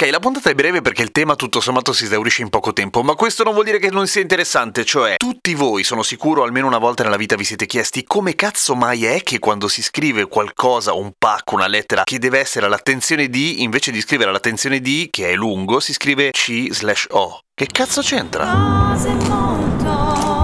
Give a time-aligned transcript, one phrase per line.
[0.00, 3.02] Ok, la puntata è breve perché il tema tutto sommato si esaurisce in poco tempo,
[3.02, 6.68] ma questo non vuol dire che non sia interessante, cioè tutti voi, sono sicuro, almeno
[6.68, 10.28] una volta nella vita vi siete chiesti come cazzo mai è che quando si scrive
[10.28, 15.08] qualcosa, un pacco, una lettera che deve essere all'attenzione di, invece di scrivere all'attenzione di,
[15.10, 17.40] che è lungo, si scrive C slash O.
[17.52, 18.92] Che cazzo c'entra?
[18.92, 20.37] Cose molto,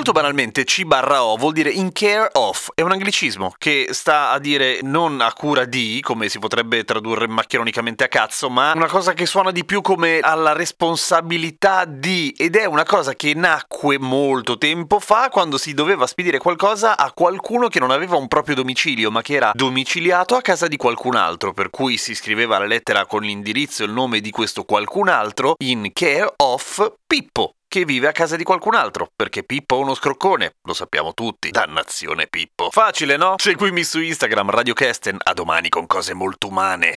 [0.00, 4.30] Molto banalmente, C barra O vuol dire in care of, è un anglicismo che sta
[4.30, 8.86] a dire non a cura di, come si potrebbe tradurre maccheronicamente a cazzo, ma una
[8.86, 13.98] cosa che suona di più come alla responsabilità di, ed è una cosa che nacque
[13.98, 18.54] molto tempo fa quando si doveva spedire qualcosa a qualcuno che non aveva un proprio
[18.54, 22.64] domicilio, ma che era domiciliato a casa di qualcun altro, per cui si scriveva la
[22.64, 27.84] lettera con l'indirizzo e il nome di questo qualcun altro in care of Pippo che
[27.84, 31.50] vive a casa di qualcun altro, perché Pippo è uno scroccone, lo sappiamo tutti.
[31.50, 32.68] Dannazione Pippo.
[32.68, 33.36] Facile, no?
[33.38, 36.96] Seguimi su Instagram Radio Kesten, a domani con cose molto umane.